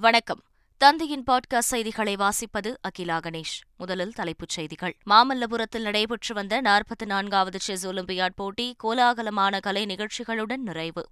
வணக்கம். 0.00 0.42
தந்தையின் 0.78 1.24
பாட்காஸ்ட் 1.30 1.58
செய்திகளை 1.58 2.16
வாசிப்பது 2.16 2.74
அகிலா 2.80 3.18
கணேஷ். 3.18 3.60
முதலில் 3.76 4.12
தலைப்புச் 4.12 4.48
செய்திகள். 4.48 4.96
மாமல்லபுரத்தில் 5.10 5.80
நடைபெற்று 5.80 6.34
வந்த 6.34 6.62
நாற்பத்தி 6.62 7.04
நான்காவது 7.06 7.60
செஸ் 7.60 7.86
ஒலிம்பியாட் 7.86 8.34
போட்டி 8.34 8.76
கோலாகலமான 8.84 9.60
கலை 9.60 9.86
நிகழ்ச்சிகளுடன் 9.86 10.56
நிறைவு. 10.56 11.08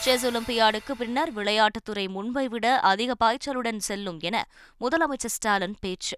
செஸ் 0.00 0.26
ஒலிம்பியாடுக்கு 0.26 0.92
பின்னர் 0.98 1.34
விளையாட்டுத்துறை 1.34 2.08
முன்பை 2.08 2.48
விட 2.48 2.80
அதிக 2.80 3.14
பாய்ச்சலுடன் 3.24 3.76
செல்லும் 3.76 4.20
என 4.20 4.48
முதலமைச்சர் 4.80 5.26
ஸ்டாலின் 5.26 5.76
பேச்சு. 5.80 6.16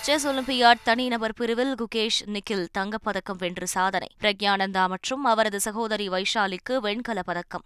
செஸ் 0.00 0.26
ஒலிம்பியாட் 0.26 0.82
தனிநபர் 0.84 1.34
பிரிவில் 1.34 1.74
குகேஷ் 1.74 2.24
நிக்கில் 2.24 2.66
தங்கப்பதக்கம் 2.78 3.36
வென்று 3.38 3.66
சாதனை. 3.66 4.08
பிரக்யானந்தா 4.20 4.88
மற்றும் 4.88 5.24
அவரது 5.24 5.60
சகோதரி 5.60 6.08
வைஷாலிக்கு 6.08 6.80
வெண்கலப் 6.82 7.26
பதக்கம். 7.26 7.64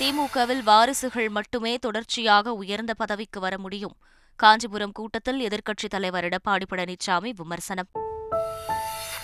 திமுகவில் 0.00 0.62
வாரிசுகள் 0.62 1.28
மட்டுமே 1.28 1.76
தொடர்ச்சியாக 1.76 2.52
உயர்ந்த 2.52 2.94
பதவிக்கு 2.94 3.40
வர 3.40 3.58
முடியும். 3.58 3.96
காஞ்சிபுரம் 4.36 4.92
கூட்டத்தில் 4.92 5.46
எதிர்க்கட்சித் 5.46 5.88
தலைவர் 5.88 6.24
எடப்பாடி 6.24 6.62
பழனிசாமி 6.70 7.32
விமர்சனம். 7.36 7.86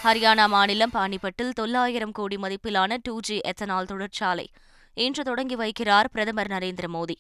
ஹரியானா 0.05 0.47
மாநிலம் 0.47 0.91
பானிபட்டில் 0.93 1.51
தொள்ளாயிரம் 1.53 2.13
கோடி 2.13 2.37
மதிப்பிலான 2.37 2.97
டூ 3.03 3.21
ஜி 3.21 3.39
எத்தனால் 3.39 3.87
தொழிற்சாலை. 3.87 4.51
இன்று 4.95 5.25
தொடங்கி 5.25 5.57
வைக்கிறார் 5.57 6.05
பிரதமர் 6.13 6.47
நரேந்திர 6.47 6.85
மோடி. 6.93 7.15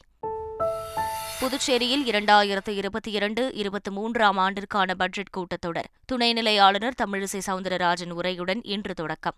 புதுச்சேரியில் 1.41 2.05
இரண்டாயிரத்து 2.07 2.69
இருபத்தி 2.69 3.11
இரண்டு 3.11 3.55
இருபத்தி 3.55 3.91
மூன்றாம் 3.91 4.39
ஆண்டிற்கான 4.39 4.95
பட்ஜெட் 4.95 5.35
கூட்டத்தொடர். 5.37 5.91
துணைநிலை 6.13 6.61
ஆளுநர் 6.61 6.95
தமிழிசை 7.05 7.41
சவுந்தரராஜன் 7.47 8.13
உரையுடன் 8.23 8.61
இன்று 8.63 8.95
தொடக்கம். 8.95 9.35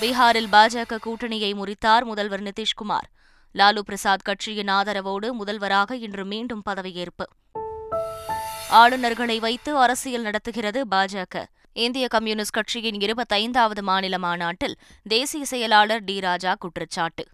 பீகாரில் 0.00 0.46
பாஜக 0.52 0.98
கூட்டணியை 1.06 1.54
முறித்தார் 1.54 2.04
முதல்வர் 2.04 2.42
நிதிஷ்குமார். 2.42 3.08
லாலு 3.54 3.78
பிரசாத் 3.78 4.24
கட்சியின் 4.24 4.66
ஆதரவோடு 4.66 5.32
முதல்வராக 5.32 5.96
இன்று 5.96 6.24
மீண்டும் 6.24 6.62
பதவியேற்பு. 6.70 7.26
ஆளுநர்களை 8.70 9.38
வைத்து 9.38 9.76
அரசியல் 9.78 10.22
நடத்துகிறது 10.22 10.86
பாஜக. 10.90 11.44
இந்திய 11.72 12.08
கம்யூனிஸ்ட் 12.08 12.52
கட்சியின் 12.52 12.96
இருபத்தைந்தாவது 12.96 13.80
மாநில 13.80 14.18
மாநாட்டில் 14.18 14.76
தேசிய 15.02 15.44
செயலாளர் 15.44 16.04
டி 16.04 16.20
ராஜா 16.20 16.54
குற்றச்சாட்டு. 16.54 17.26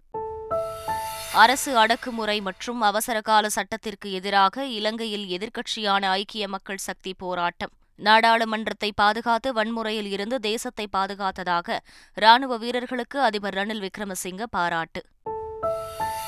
அரசு 1.33 1.77
அடக்குமுறை 1.77 2.41
மற்றும் 2.41 2.81
அவசரகால 2.81 3.49
சட்டத்திற்கு 3.49 4.11
எதிராக 4.11 4.65
இலங்கையில் 4.65 5.37
எதிர்க்கட்சியான 5.37 6.05
ஐக்கிய 6.05 6.47
மக்கள் 6.47 6.77
சக்தி 6.77 7.13
போராட்டம். 7.17 7.71
நாடாளுமன்றத்தை 7.99 8.91
பாதுகாத்து 8.95 9.53
வன்முறையில் 9.53 10.09
இருந்து 10.11 10.39
தேசத்தை 10.39 10.87
பாதுகாத்ததாக 10.97 11.77
ராணுவ 12.13 12.57
வீரர்களுக்கு 12.57 13.21
அதிபர் 13.21 13.53
ரணில் 13.53 13.87
விக்ரமசிங்க 13.87 14.43
பாராட்டு. 14.43 15.03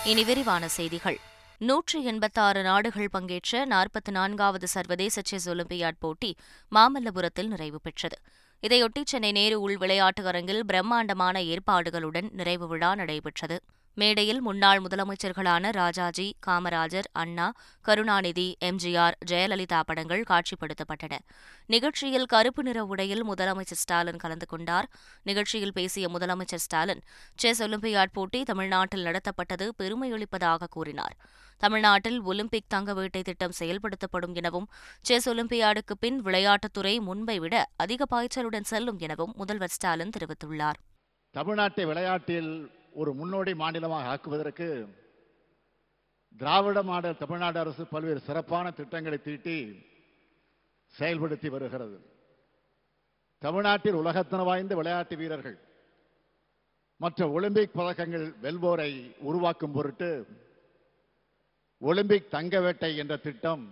இனி 0.03 0.23
விரிவான 0.23 0.67
செய்திகள். 0.67 1.19
நூற்றி 1.57 2.03
எண்பத்தாறு 2.03 2.63
நாடுகள் 2.63 3.09
பங்கேற்ற 3.11 3.65
நாற்பத்தி 3.65 4.11
நான்காவது 4.11 4.67
சர்வதேச 4.67 5.21
செஸ் 5.23 5.49
ஒலிம்பியாட் 5.49 5.99
போட்டி 5.99 6.35
மாமல்லபுரத்தில் 6.75 7.47
நிறைவு 7.47 7.81
பெற்றது. 7.81 8.17
இதையொட்டி 8.63 9.01
சென்னை 9.03 9.31
நேரு 9.31 9.61
உள் 9.61 9.77
விளையாட்டு 9.77 10.27
அரங்கில் 10.27 10.65
பிரம்மாண்டமான 10.65 11.41
ஏற்பாடுகளுடன் 11.41 12.29
நிறைவு 12.31 12.67
விழா 12.67 12.95
நடைபெற்றது. 12.95 13.59
மேடையில் 13.99 14.41
முன்னாள் 14.41 14.81
முதலமைச்சர்களான 14.81 15.69
ராஜாஜி 15.71 16.35
காமராஜர் 16.47 17.07
அண்ணா 17.11 17.51
கருணாநிதி 17.81 18.57
எம்ஜிஆர் 18.65 19.15
ஜெயலலிதா 19.31 19.79
படங்கள் 19.85 20.23
காட்சிப்படுத்தப்பட்டன. 20.29 21.17
நிகழ்ச்சியில் 21.65 22.25
கருப்பு 22.25 22.63
நிற 22.63 22.85
உடையில் 22.85 23.23
முதலமைச்சர் 23.29 23.81
ஸ்டாலின் 23.83 24.15
கலந்து 24.15 24.45
கொண்டார். 24.45 24.87
நிகழ்ச்சியில் 25.23 25.73
பேசிய 25.73 26.07
முதலமைச்சர் 26.07 26.63
ஸ்டாலின் 26.65 27.01
செஸ் 27.35 27.63
ஒலிம்பியாட் 27.63 28.13
போட்டி 28.13 28.43
தமிழ்நாட்டில் 28.43 29.05
நடத்தப்பட்டது 29.05 29.67
பெருமையளிப்பதாக 29.79 30.69
கூறினார். 30.69 31.17
தமிழ்நாட்டில் 31.57 32.21
ஒலிம்பிக் 32.21 32.69
தங்க 32.69 32.93
வேட்டை 32.93 33.21
திட்டம் 33.21 33.57
செயல்படுத்தப்படும் 33.59 34.33
எனவும் 34.33 34.69
செஸ் 35.01 35.29
ஒலிம்பியாடுக்கு 35.29 35.95
பின் 35.99 36.21
விளையாட்டுத்துறை 36.21 36.99
முன்பை 36.99 37.39
விட 37.39 37.65
அதிக 37.75 38.05
பாய்ச்சலுடன் 38.15 38.71
செல்லும் 38.73 38.99
எனவும் 38.99 39.33
முதல்வர் 39.35 39.69
ஸ்டாலின் 39.69 40.15
தெரிவித்துள்ளார். 40.17 40.79
தமிழ்நாட்டை 41.35 41.85
விளையாட்டில் 41.85 42.51
ஒரு 42.99 43.11
முன்னோடி 43.19 43.51
மாநிலமாக 43.61 44.07
ஆக்குவதற்கு 44.11 44.67
திராவிட 46.37 46.79
மாடல் 46.89 47.19
தமிழ்நாடு 47.21 47.57
அரசு 47.59 47.83
பல்வேறு 47.93 48.19
சிறப்பான 48.27 48.71
திட்டங்களை 48.71 49.17
தீட்டி 49.21 49.57
செயல்படுத்தி 50.99 51.49
வருகிறது. 51.55 51.97
தமிழ்நாட்டில் 53.41 53.99
உலகத்தன 54.01 54.43
வாய்ந்த 54.49 54.75
விளையாட்டு 54.75 55.15
வீரர்கள் 55.21 55.57
மற்ற 57.01 57.29
ஒலிம்பிக் 57.37 57.77
பதக்கங்கள் 57.77 58.27
வெல்வோரை 58.45 58.91
உருவாக்கும் 59.29 59.75
பொருட்டு 59.77 60.11
ஒலிம்பிக் 61.81 62.31
தங்க 62.35 62.61
வேட்டை 62.65 62.91
என்ற 63.01 63.15
திட்டம் 63.17 63.65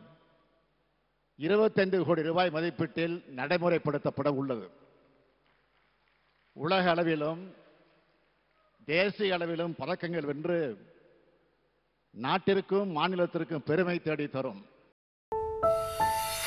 இருபத்தைந்து 1.39 1.97
கோடி 2.05 2.21
ரூபாய் 2.29 2.55
மதிப்பீட்டில் 2.57 3.15
நடைமுறைப்படுத்தப்பட 3.39 4.29
உள்ளது. 4.41 4.67
உலக 6.55 6.89
அளவிலும் 6.89 7.41
தேசிய 8.85 9.33
அளவிலும் 9.33 9.75
பதக்கங்கள் 9.79 10.25
வென்று 10.25 10.77
நாட்டிற்கும் 12.11 12.97
மாநிலத்திற்கும் 12.97 13.63
பெருமை 13.65 13.99
தேடி 13.99 14.27
தரும். 14.27 14.65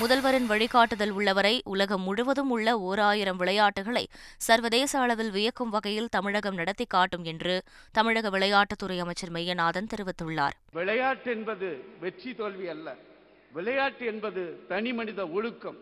முதல்வரின் 0.01 0.47
வழிகாட்டுதல் 0.47 1.11
உள்ளவரை 1.11 1.63
உலகம் 1.65 2.03
முழுவதும் 2.03 2.51
உள்ள 2.51 2.79
ஓர் 2.79 2.99
ஆயிரம் 2.99 3.37
விளையாட்டுகளை 3.37 4.09
சர்வதேச 4.37 4.99
அளவில் 4.99 5.31
வியக்கும் 5.31 5.71
வகையில் 5.71 6.09
தமிழகம் 6.09 6.55
நடத்தி 6.55 6.85
காட்டும் 6.85 7.25
என்று 7.25 7.63
தமிழக 7.93 8.31
விளையாட்டுத்துறை 8.31 8.99
அமைச்சர் 8.99 9.33
மெய்யநாதன் 9.33 9.89
தெரிவித்துள்ளார். 9.95 10.57
விளையாட்டு 10.73 11.31
என்பது 11.31 11.85
வெற்றி 12.01 12.35
தோல்வி 12.35 12.69
அல்ல. 12.69 12.97
விளையாட்டு 13.53 14.07
என்பது 14.07 14.61
தனி 14.69 14.93
மனித 14.93 15.27
ஒழுக்கம் 15.29 15.77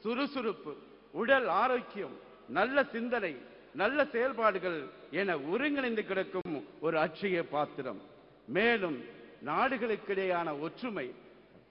சுறுசுறுப்பு 0.00 0.76
உடல் 1.12 1.48
ஆரோக்கியம் 1.48 2.18
நல்ல 2.48 2.84
சிந்தனை 2.84 3.36
நல்ல 3.74 4.04
செயல்பாடுகள் 4.04 4.88
என 5.10 5.38
ஒருங்கிணைந்து 5.38 6.06
கிடக்கும் 6.06 6.66
ஒரு 6.80 6.98
அச்சய 6.98 7.44
பாத்திரம். 7.50 8.00
மேலும் 8.46 9.04
நாடுகளுக்கிடையான 9.46 10.60
ஒற்றுமை 10.60 11.14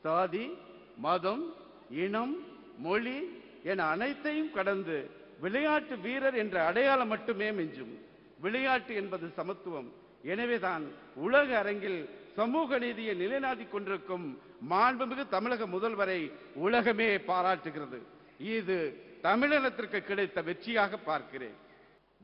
சாதி 0.02 0.58
மதம் 0.98 1.54
இனம் 1.90 2.46
மொழி 2.78 3.42
என 3.64 3.84
அனைத்தையும் 3.84 4.52
கடந்து 4.52 5.10
விளையாட்டு 5.40 5.98
வீரர் 5.98 6.36
என்ற 6.36 6.66
அடையாளம் 6.66 7.08
மட்டுமே 7.08 7.52
மிஞ்சும். 7.52 7.94
விளையாட்டு 8.40 8.96
என்பது 8.96 9.30
சமத்துவம். 9.30 9.92
எனவேதான் 10.24 10.84
உலக 11.16 11.58
அரங்கில் 11.58 12.10
சமூக 12.36 12.78
நீதியை 12.78 13.16
நிலைநாட்டிக் 13.16 13.72
கொண்டிருக்கும் 13.72 14.42
மாண்புமிகு 14.70 15.30
தமிழக 15.30 15.68
முதல்வரை 15.68 16.32
உலகமே 16.54 17.18
பாராட்டுகிறது. 17.18 18.00
இது 18.40 19.04
தமிழினத்திற்கு 19.24 20.00
கிடைத்த 20.00 20.42
வெற்றியாக 20.42 20.98
பார்க்கிறேன். 21.06 21.68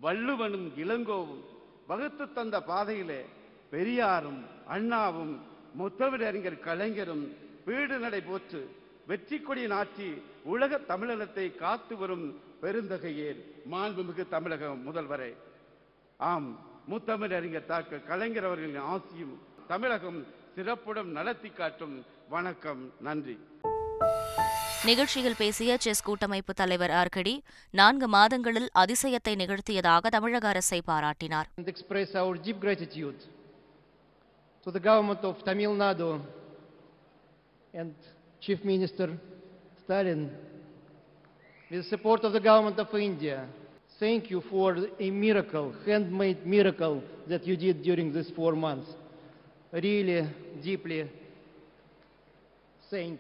வள்ளுவனும் 0.04 0.68
இளங்கோவும் 0.84 1.44
வகுத்து 1.90 2.26
தந்த 2.38 2.56
பாதையிலே 2.70 3.22
பெரியாரும் 3.70 4.42
அண்ணாவும் 4.76 5.34
முத்தமிழறிஞர் 5.80 6.60
கலைஞரும் 6.60 7.26
வீடு 7.66 7.96
நடை 8.00 8.22
போற்று 8.22 8.62
வெற்றி 9.10 9.38
கொடி 9.40 9.64
நாட்டி 9.68 10.10
உலக 10.54 10.78
தமிழகத்தை 10.92 11.46
காத்து 11.56 11.96
வரும் 11.98 12.26
பெருந்தகையேர் 12.62 13.40
மாண்புமிகு 13.72 14.24
தமிழக 14.28 14.70
முதல்வரை. 14.88 15.32
ஆம் 16.20 16.50
முத்தமிழறிஞர் 16.92 17.70
தாக்க 17.72 17.98
கலைஞர் 18.10 18.48
அவர்களின் 18.50 18.88
ஆசியும் 18.94 19.36
தமிழகம் 19.68 20.20
சிறப்புடன் 20.56 21.12
நடத்தி 21.18 21.50
காட்டும் 21.50 21.96
வணக்கம் 22.30 22.84
நன்றி. 23.02 23.38
நிகழ்ச்சியில் 24.88 25.38
பேசிய 25.40 25.76
செஸ் 25.84 26.02
கூட்டமைப்பு 26.08 26.54
தலைவர் 26.60 26.92
ஆர்கடி 27.00 27.34
நான்கு 27.80 28.08
மாதங்களில் 28.16 28.68
அதிசயத்தை 28.82 29.34
நிகழ்த்தியதாக 29.42 30.10
தமிழக 30.16 30.46
அரசை 30.54 30.80
பாராட்டினார் 30.90 31.48
and 31.60 31.70
express 31.74 32.10
our 32.22 32.34
deep 32.46 32.60
gratitude 32.66 33.20
to 34.66 34.72
the 34.76 34.82
government 34.90 35.24
of 35.30 35.36
Tamil 35.48 35.74
Nadu 35.82 36.10
and 37.74 37.96
Chief 38.46 38.60
Minister 38.72 39.08
Stalin 39.82 40.22
with 41.72 41.80
the 41.82 41.88
support 41.94 42.22
of 42.28 42.34
the 42.38 42.44
government 42.50 42.80
of 42.86 42.94
India. 43.10 43.38
Thank 44.00 44.24
you 44.34 44.42
for 44.52 44.68
a 45.08 45.10
miracle, 45.26 45.68
handmade 45.88 46.42
miracle 46.56 46.96
that 47.32 47.44
you 47.50 47.58
did 47.66 47.78
during 47.82 48.08
these 48.18 48.32
four 48.40 48.54
months. 48.68 48.90
Really 49.88 50.20
deeply 50.68 51.02
thank 52.92 53.20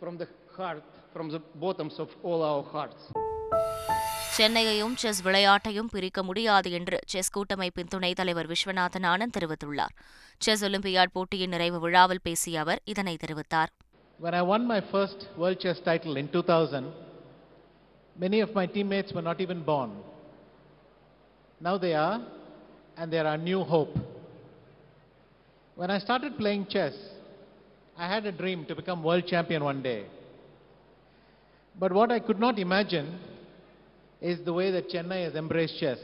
from 0.00 0.16
the 0.22 0.28
heart, 0.56 0.88
from 1.18 1.28
the 1.30 1.40
bottoms 1.64 1.98
of 1.98 2.10
all 2.22 2.40
our 2.50 2.62
hearts. 2.74 3.02
சென்னையையும் 4.36 4.94
chess 5.02 5.20
விளையாட்டையும் 5.26 5.88
பிரிக்க 5.92 6.20
முடியாது 6.26 6.68
என்று 6.78 6.96
chess 7.12 7.30
கூட்டமைப்பின் 7.36 7.88
துணைத் 7.94 8.18
தலைவர் 8.20 8.48
விஸ்வநாதன் 8.50 9.06
ஆனந்த் 9.12 9.34
தெரிவித்துள்ளார் 9.36 9.94
chess 10.44 10.62
olympiad 10.68 11.12
போட்டியின் 11.16 11.52
நிறைவு 11.54 11.78
விழாவில் 11.84 12.22
பேசிய 12.26 12.60
அவர் 12.64 12.82
இதனை 12.92 13.14
தெரிவித்தார் 13.24 13.72
When 14.24 14.34
I 14.40 14.44
won 14.50 14.62
my 14.74 14.78
first 14.92 15.20
World 15.40 15.58
Chess 15.62 15.80
title 15.88 16.14
in 16.22 16.28
2000, 16.28 16.86
many 18.16 18.38
of 18.46 18.52
my 18.58 18.64
teammates 18.74 19.10
were 19.16 19.26
not 19.30 19.40
even 19.44 19.58
born. 19.72 19.90
Now 21.60 21.74
they 21.84 21.94
are, 22.06 22.16
and 22.98 23.06
they 23.12 23.20
are 23.22 23.28
our 23.32 23.42
new 23.50 23.60
hope. 23.74 23.94
When 25.76 25.92
I 25.96 26.00
started 26.06 26.34
playing 26.42 26.64
chess, 26.74 26.96
I 27.96 28.08
had 28.14 28.24
a 28.26 28.36
dream 28.42 28.62
to 28.70 28.76
become 28.82 29.02
world 29.10 29.26
champion 29.34 29.64
one 29.72 29.82
day. 29.90 30.00
But 31.78 31.92
what 31.92 32.10
I 32.10 32.18
could 32.18 32.40
not 32.40 32.58
imagine 32.58 33.18
is 34.20 34.44
the 34.44 34.52
way 34.52 34.70
that 34.72 34.88
Chennai 34.90 35.24
has 35.24 35.34
embraced 35.34 35.78
chess. 35.78 35.98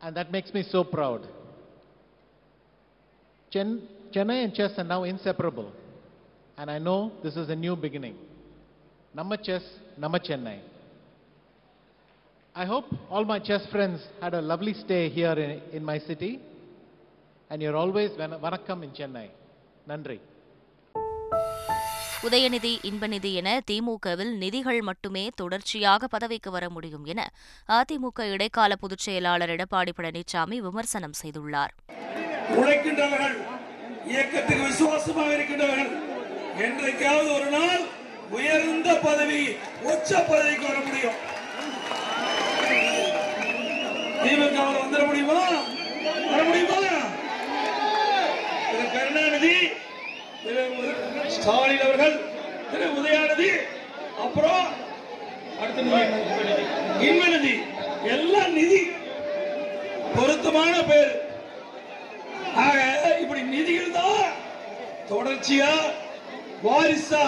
And 0.00 0.16
that 0.16 0.30
makes 0.30 0.52
me 0.54 0.62
so 0.62 0.84
proud. 0.84 1.26
Chen- 3.50 3.82
Chennai 4.12 4.44
and 4.44 4.54
chess 4.54 4.72
are 4.78 4.84
now 4.84 5.04
inseparable. 5.04 5.72
And 6.56 6.70
I 6.70 6.78
know 6.78 7.12
this 7.22 7.36
is 7.36 7.48
a 7.48 7.56
new 7.56 7.76
beginning. 7.76 8.16
Nama 9.14 9.36
chess, 9.36 9.62
Nama 9.98 10.18
Chennai. 10.18 10.60
I 12.54 12.66
hope 12.66 12.84
all 13.10 13.24
my 13.24 13.38
chess 13.38 13.66
friends 13.70 14.06
had 14.20 14.34
a 14.34 14.40
lovely 14.40 14.74
stay 14.74 15.08
here 15.08 15.32
in, 15.32 15.62
in 15.74 15.84
my 15.84 15.98
city. 15.98 16.40
And 17.50 17.60
you're 17.60 17.76
always 17.76 18.10
vanakkam 18.12 18.84
in 18.84 18.90
Chennai. 18.90 19.28
Nandri. 19.88 20.20
Udhayanidhi 22.26 22.70
Inbanithi 22.88 23.30
என 23.32 23.48
திமுகவில் 23.70 24.32
நிதிகள் 24.42 24.80
மட்டுமே 24.80 25.22
தொடர்ச்சியாக 25.34 26.08
பதவிக்கு 26.08 26.50
வர 26.50 26.64
முடியும் 26.70 27.04
என 27.04 27.20
அதிமுக 27.68 28.26
இடைக்கால 28.34 28.76
பொதுச் 28.76 29.04
செயலாளர் 29.06 29.52
எடப்பாடி 29.54 29.92
பழனிசாமி 29.96 30.58
விமர்சனம் 30.66 31.16
செய்துள்ளார். 31.22 31.72
இயக்கத்துக்கு 34.12 34.62
விசுவாசமாக 34.66 35.34
இருக்கின்றவர்கள் 35.34 35.92
என்றைக்காவது 36.66 37.28
ஒரு 37.34 37.48
நாள் 37.56 37.82
உயர்ந்த 38.30 38.88
பதவி 39.02 39.42
உச்ச 39.82 40.10
பதவிக்கு 40.30 40.66
வர 40.66 40.78
முடியும். 40.86 41.18
திமுக 44.24 44.58
வந்துட 44.80 45.04
முடியுமா? 45.06 45.40
வர 46.30 46.42
முடியுமா? 46.42 46.80
கருணாநிதி 48.94 49.56
திரு 50.42 50.62
ஸ்டாலின் 51.28 51.80
அவர்கள் 51.80 52.14
திரு 52.70 52.86
உதயாநிதி 52.98 53.50
அப்புறம் 54.24 54.64
அடுத்த 55.60 55.82
இன்மநிதி 57.00 57.54
எல்லாம் 58.14 58.52
நிதி. 58.52 58.80
பொருத்தமான 60.14 60.74
பேர். 60.82 61.12
ஆக 62.64 62.78
இப்படி 63.22 63.42
நிதிகள் 63.52 63.90
தான் 63.90 64.32
தொடர்ச்சியா 65.10 65.70
வாரிசா 66.62 67.24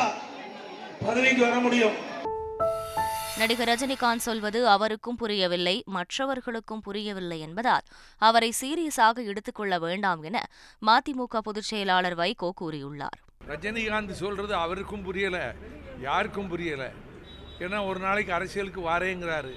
பதவிக்கு 1.05 1.43
வர 1.47 1.55
முடியும். 1.59 1.97
நடிகர் 3.39 3.69
ரஜினிகாந்த் 3.69 4.17
சொல்வது 4.17 4.69
அவருக்கும் 4.69 5.17
புரியவில்லை 5.17 5.83
மற்றவர்களுக்கும் 5.87 6.81
புரியவில்லை 6.81 7.41
என்பதால் 7.41 7.81
அவரை 8.19 8.53
சீரியஸாக 8.61 9.25
எடுத்துக்கொள்ள 9.25 9.79
வேண்டாம் 9.79 10.23
என 10.23 10.47
மதிமுக 10.87 11.39
பொதுச் 11.43 11.63
செயலாளர் 11.63 12.17
வைகோ 12.17 12.51
கூறியுள்ளார். 12.61 13.19
ரஜினிகாந்த் 13.49 14.11
சொல்றது 14.11 14.55
அவருக்கும் 14.55 15.03
புரியல 15.03 15.55
யாருக்கும் 16.01 16.49
புரியல. 16.49 16.93
ஏன்னா 17.59 17.87
ஒரு 17.87 18.01
நாளைக்கு 18.01 18.33
அரசியலுக்கு 18.33 18.81
வாரேங்கிறாரு. 18.81 19.55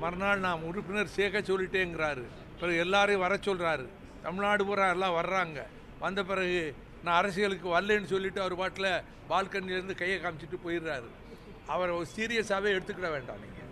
மறுநாள் 0.00 0.38
நாம் 0.38 0.64
உறுப்பினர் 0.64 1.06
சேர்க்க 1.06 1.52
சொல்லிட்டேங்கிறாரு. 1.52 2.24
பிறகு 2.60 2.78
எல்லாரையும் 2.78 3.20
வர 3.20 3.36
சொல்றாரு. 3.36 3.88
தமிழ்நாடு 4.22 4.66
பூரா 4.66 4.90
எல்லாம் 4.90 5.14
வர்றாங்க. 5.14 5.62
வந்த 5.98 6.24
பிறகு 6.24 6.74
நான் 7.04 7.16
அரசியலுக்கு 7.16 7.80
வரலன்னு 7.80 8.04
சொல்லிட்டு 8.04 8.40
அவர் 8.40 8.56
பாட்டில் 8.56 9.02
பால்கனிலேருந்து 9.28 9.94
கையை 9.94 10.18
காமிச்சிட்டு 10.18 10.58
போயிடுறாரு. 10.64 11.08
அவரை 11.74 11.94
சீரியஸாகவே 12.16 12.70
எடுத்துக்கிட 12.76 13.08
வேண்டாம் 13.14 13.40
நீங்கள் 13.44 13.64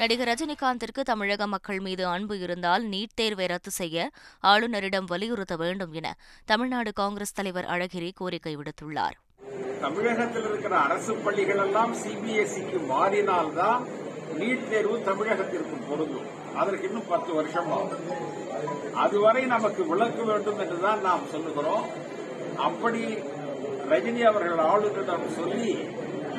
நடிகர் 0.00 0.28
ரஜினிகாந்திற்கு 0.28 1.00
தமிழக 1.10 1.46
மக்கள் 1.54 1.80
மீது 1.86 2.04
அன்பு 2.06 2.34
இருந்தால் 2.38 2.84
நீட் 2.92 3.16
தேர்வை 3.20 3.46
ரத்து 3.46 3.70
செய்ய 3.70 4.10
ஆளுநரிடம் 4.50 5.08
வலியுறுத்த 5.12 5.54
வேண்டும் 5.62 5.92
என 5.92 6.14
தமிழ்நாடு 6.50 6.92
காங்கிரஸ் 7.00 7.36
தலைவர் 7.38 7.68
அழகிரி 7.74 8.10
கோரிக்கை 8.20 8.52
விடுத்துள்ளார். 8.56 9.16
தமிழகத்தில் 9.80 10.46
இருக்கிற 10.50 10.74
அரசு 10.86 11.12
பள்ளிகள் 11.26 11.60
எல்லாம் 11.66 11.92
சிபிஎஸ்இக்கு 12.02 12.80
மாறினால்தான் 12.92 13.82
நீட் 14.40 14.68
தேர்வு 14.70 14.96
தமிழகத்திற்கு 15.10 15.76
பொருந்தும். 15.90 16.28
அதற்கு 16.62 16.86
இன்னும் 16.88 17.10
பத்து 17.12 17.30
வருஷம் 17.38 17.70
ஆகும் 17.78 18.06
அதுவரை 19.04 19.42
நமக்கு 19.54 19.84
விளக்க 19.92 20.22
வேண்டும் 20.30 20.58
என்றுதான் 20.64 21.00
நாம் 21.08 21.30
சொல்லுகிறோம். 21.34 21.84
அப்படி 22.68 23.02
ரஜினி 23.90 24.22
அவர்கள் 24.30 24.60
ஆளுநரிடம் 24.70 25.24
சொல்லி 25.38 25.72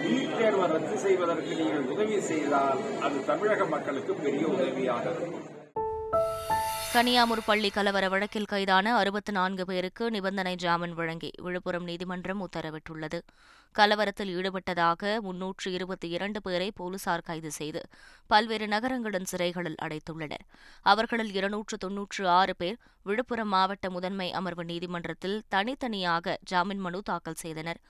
நீட் 0.03 0.37
தேர்வை 0.37 0.67
ரத்து 0.73 0.97
செய்வதற்கு 1.05 1.57
நீங்கள் 1.61 1.89
உதவி 1.93 2.19
செய்தால் 2.31 2.79
அது 3.05 3.17
தமிழக 3.31 3.65
மக்களுக்கு 3.75 4.13
பெரிய 4.23 4.45
உதவியாக 4.55 5.05
இருக்கும். 5.09 5.60
கனியாமூர் 6.93 7.39
பள்ளி 7.45 7.69
கலவர 7.69 8.09
வழக்கில் 8.09 8.47
கைதான 8.51 8.95
அறுபத்து 8.95 9.31
நான்கு 9.31 9.65
பேருக்கு 9.65 10.11
நிபந்தனை 10.11 10.55
ஜாமீன் 10.55 10.93
வழங்கி 10.93 11.31
விழுப்புரம் 11.41 11.83
நீதிமன்றம் 11.83 12.41
உத்தரவிட்டுள்ளது. 12.47 13.19
கலவரத்தில் 13.75 14.31
ஈடுபட்டதாக 14.37 15.21
முன்னூற்று 15.21 15.71
இருபத்தி 15.71 16.09
இரண்டு 16.09 16.41
பேரை 16.41 16.71
போலீசார் 16.71 17.21
கைது 17.21 17.51
செய்து 17.51 17.83
பல்வேறு 18.27 18.67
நகரங்களின் 18.67 19.29
சிறைகளில் 19.31 19.79
அடைத்துள்ளனர். 19.81 20.43
அவர்களில் 20.81 21.33
இருநூற்று 21.33 21.77
தொன்னூற்று 21.77 22.27
ஆறு 22.27 22.55
பேர் 22.55 22.77
விழுப்புரம் 23.03 23.53
மாவட்ட 23.55 23.89
முதன்மை 23.89 24.31
அமர்வு 24.31 24.65
நீதிமன்றத்தில் 24.65 25.41
தனித்தனியாக 25.49 26.37
ஜாமீன் 26.43 26.79
மனு 26.79 27.01
தாக்கல் 27.01 27.41
செய்தனர். 27.45 27.81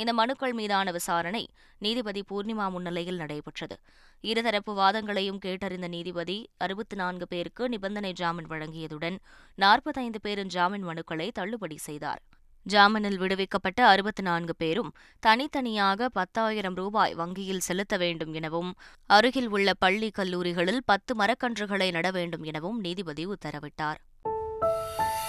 இந்த 0.00 0.12
மனுக்கள் 0.12 0.52
மீதான 0.52 0.90
விசாரணை 0.90 1.42
நீதிபதி 1.78 2.22
பூர்ணிமா 2.30 2.70
முன்னிலையில் 2.70 3.16
நடைபெற்றது. 3.16 3.76
இருதரப்பு 4.24 4.72
வாதங்களையும் 4.80 5.38
கேட்டறிந்த 5.44 5.88
நீதிபதி 5.88 6.36
அறுபத்தி 6.56 6.96
நான்கு 6.96 7.26
பேருக்கு 7.28 7.68
நிபந்தனை 7.68 8.12
ஜாமீன் 8.12 8.48
வழங்கியதுடன் 8.50 9.16
நாற்பத்தைந்து 9.54 10.20
பேரின் 10.20 10.48
ஜாமீன் 10.48 10.84
மனுக்களை 10.86 11.28
தள்ளுபடி 11.32 11.78
செய்தார். 11.78 12.20
ஜாமீனில் 12.66 13.18
விடுவிக்கப்பட்ட 13.18 13.80
அறுபத்தி 13.86 14.22
நான்கு 14.22 14.54
பேரும் 14.56 14.90
தனித்தனியாக 15.20 16.08
பத்தாயிரம் 16.08 16.74
ரூபாய் 16.74 17.14
வங்கியில் 17.14 17.66
செலுத்த 17.68 17.96
வேண்டும் 17.96 18.32
எனவும் 18.32 18.70
அருகில் 19.10 19.48
உள்ள 19.48 19.74
பள்ளி 19.74 20.10
கல்லூரிகளில் 20.10 20.82
பத்து 20.84 21.14
மரக்கன்றுகளை 21.14 21.88
நட 21.90 22.10
வேண்டும் 22.10 22.42
எனவும் 22.42 22.80
நீதிபதி 22.80 23.26
உத்தரவிட்டார். 23.26 24.00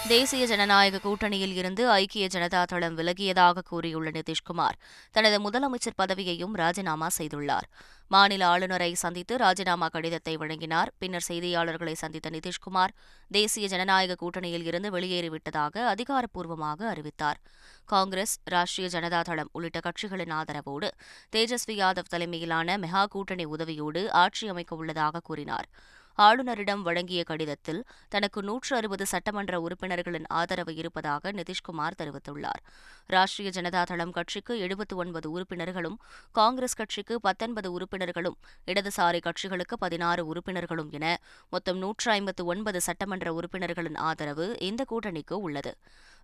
தேசிய 0.09 0.45
ஜனநாயக 0.45 0.99
கூட்டணியில் 1.03 1.53
இருந்து 1.53 1.83
ஐக்கிய 1.91 2.25
ஜனதா 2.33 2.63
தளம் 2.63 2.97
விலகியதாக 2.97 3.63
கூறியுள்ள 3.69 4.09
நிதிஷ்குமார் 4.09 4.77
தனது 5.11 5.37
முதலமைச்சர் 5.45 5.97
பதவியையும் 6.01 6.53
ராஜினாமா 6.53 7.07
செய்துள்ளார். 7.17 7.67
மாநில 8.07 8.47
ஆளுநரை 8.47 8.93
சந்தித்து 8.93 9.37
ராஜினாமா 9.37 9.87
கடிதத்தை 9.87 10.37
வழங்கினார். 10.37 10.91
பின்னர் 10.97 11.25
செய்தியாளர்களை 11.27 11.93
சந்தித்த 11.93 12.29
நிதிஷ்குமார் 12.29 12.93
தேசிய 13.31 13.67
ஜனநாயக 13.67 14.17
கூட்டணியில் 14.23 14.65
இருந்து 14.65 14.91
வெளியேறிவிட்டதாக 14.97 15.83
அதிகாரப்பூர்வமாக 15.93 16.87
அறிவித்தார். 16.93 17.41
காங்கிரஸ் 17.85 18.37
ராஷ்டிரிய 18.51 18.89
ஜனதா 18.95 19.21
தளம் 19.21 19.49
உள்ளிட்ட 19.51 19.79
கட்சிகளின் 19.79 20.35
ஆதரவோடு 20.39 20.89
தேஜஸ்வி 21.35 21.77
யாதவ் 21.83 22.13
தலைமையிலான 22.15 22.77
மெகா 22.77 23.05
கூட்டணி 23.05 23.45
உதவியோடு 23.45 24.03
ஆட்சி 24.23 24.47
அமைக்க 24.47 24.75
உள்ளதாக 24.75 25.19
கூறினார். 25.19 25.69
ஆளுநரிடம் 26.17 26.81
வழங்கிய 26.81 27.23
கடிதத்தில் 27.23 27.81
தனக்கு 28.09 28.43
நூற்று 28.43 28.75
அறுபது 28.75 29.05
சட்டமன்ற 29.05 29.59
உறுப்பினர்களின் 29.61 30.27
ஆதரவு 30.27 30.75
இருப்பதாக 30.75 31.31
நிதிஷ்குமார் 31.31 31.97
தெரிவித்துள்ளார். 31.97 32.61
ராஷ்டிரிய 33.09 33.51
ஜனதா 33.57 33.83
தளம் 33.83 34.11
கட்சிக்கு 34.11 34.59
எழுபத்து 34.59 34.95
ஒன்பது 34.95 35.31
உறுப்பினர்களும் 35.31 35.97
காங்கிரஸ் 36.31 36.75
கட்சிக்கு 36.75 37.21
பத்தொன்பது 37.21 37.71
உறுப்பினர்களும் 37.71 38.37
இடதுசாரி 38.67 39.21
கட்சிகளுக்கு 39.27 39.77
பதினாறு 39.77 40.25
உறுப்பினர்களும் 40.25 40.91
என 40.91 41.05
மொத்தம் 41.49 41.77
நூற்று 41.77 42.11
ஐம்பத்து 42.11 42.45
ஒன்பது 42.45 42.81
சட்டமன்ற 42.81 43.33
உறுப்பினர்களின் 43.33 43.95
ஆதரவு 43.95 44.47
இந்த 44.59 44.85
கூட்டணிக்கு 44.89 45.33
உள்ளது. 45.33 45.73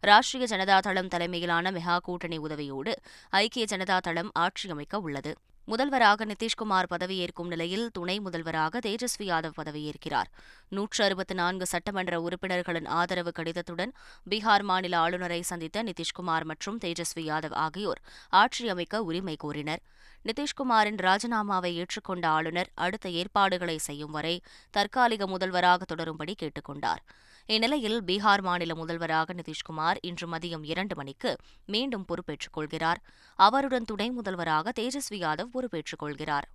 ராஷ்டிரிய 0.03 0.47
ஜனதா 0.53 0.79
தளம் 0.79 1.07
தலைமையிலான 1.07 1.71
மெகா 1.71 1.97
கூட்டணி 1.97 2.39
உதவியோடு 2.39 2.93
ஐக்கிய 3.29 3.65
ஜனதா 3.69 3.97
தளம் 4.00 4.31
ஆட்சி 4.33 4.69
அமைக்க 4.69 5.00
உள்ளது. 5.00 5.33
முதல்வராக 5.65 6.25
நிதிஷ்குமார் 6.25 6.89
பதவியேற்கும் 6.89 7.48
நிலையில் 7.48 7.91
துணை 7.91 8.20
முதல்வராக 8.20 8.79
தேஜஸ்வி 8.79 9.24
யாதவ் 9.24 9.58
பதவியேற்கிறார். 9.62 10.29
நூற்று 10.70 11.03
அறுபத்தி 11.03 11.34
நான்கு 11.34 11.65
சட்டமன்ற 11.65 12.22
உறுப்பினர்களின் 12.22 12.86
ஆதரவு 12.86 13.32
கடிதத்துடன் 13.39 13.93
பீகார் 14.29 14.63
மாநில 14.63 14.98
ஆளுநரை 14.98 15.41
சந்தித்த 15.41 15.84
நிதிஷ்குமார் 15.84 16.43
மற்றும் 16.43 16.79
தேஜஸ்வி 16.79 17.24
யாதவ் 17.27 17.53
ஆகியோர் 17.53 18.01
ஆட்சி 18.29 18.70
அமைக்க 18.70 19.03
உரிமை 19.03 19.36
கோரினர். 19.43 19.82
நிதிஷ்குமாரின் 20.25 21.00
ராஜினாமாவை 21.01 21.72
ஏற்றுக்கொண்ட 21.75 22.25
ஆளுநர் 22.27 22.70
அடுத்த 22.74 23.10
ஏற்பாடுகளை 23.10 23.77
செய்யும் 23.77 24.12
வரை 24.12 24.41
தற்காலிக 24.72 25.27
முதல்வராக 25.27 25.96
தொடரும்படி 25.96 26.34
கேட்டுக் 26.36 26.63
கொண்டார் 26.63 27.03
இந்நிலையில் 27.45 28.03
பீகார் 28.03 28.41
மாநில 28.41 28.75
முதல்வராக 28.75 29.33
நிதிஷ்குமார் 29.33 29.95
இன்று 30.01 30.27
மதியம் 30.27 30.63
இரண்டு 30.63 30.95
மணிக்கு 30.95 31.35
மீண்டும் 31.65 32.05
பொறுப்பேற்றுக் 32.05 32.53
கொள்கிறார். 32.53 33.01
அவருடன் 33.35 33.85
துணை 33.85 34.12
முதல்வராக 34.12 34.71
தேஜஸ்வி 34.79 35.13
யாதவ் 35.13 35.51
பொறுப்பேற்றுக் 35.51 36.00
கொள்கிறார். 36.00 36.50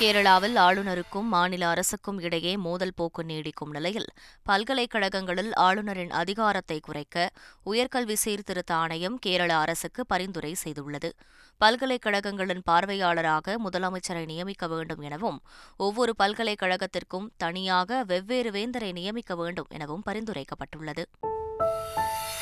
கேரளாவில் 0.00 0.56
ஆளுநருக்கும் 0.56 1.22
மாநில 1.22 1.68
அரசுக்கும் 1.68 2.20
இடையே 2.20 2.56
மோதல் 2.56 2.94
போக்கு 2.94 3.22
நீடிக்கும் 3.22 3.70
நிலையில் 3.70 4.06
பல்கலைக்கழகங்களில் 4.42 5.54
ஆளுநரின் 5.54 6.10
அதிகாரத்தை 6.10 6.80
குறைக்க 6.80 7.30
உயர்கல்வி 7.66 8.12
சீர்திருத்த 8.12 8.74
ஆணையம் 8.74 9.18
கேரள 9.18 9.56
அரசுக்கு 9.56 10.06
பரிந்துரை 10.06 10.54
செய்துள்ளது. 10.64 11.10
பல்கலைக்கழகங்களின் 11.58 12.62
பார்வையாளராக 12.70 13.56
முதலமைச்சரை 13.64 14.24
நியமிக்க 14.24 14.68
வேண்டும் 14.68 15.00
எனவும் 15.00 15.40
ஒவ்வொரு 15.76 16.14
பல்கலைக்கழகத்திற்கும் 16.22 17.28
தனியாக 17.36 18.04
வெவ்வேறு 18.04 18.50
வேந்தரை 18.50 18.92
நியமிக்க 18.92 19.36
வேண்டும் 19.36 19.66
எனவும் 19.68 20.02
பரிந்துரைக்கப்பட்டுள்ளது. 20.06 21.04